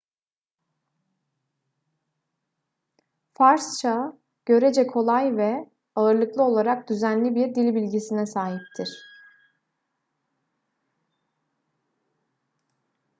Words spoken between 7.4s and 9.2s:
dilbilgisine sahiptir